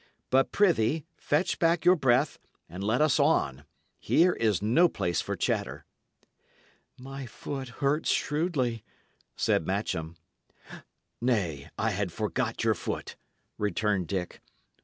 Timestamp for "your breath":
1.85-2.39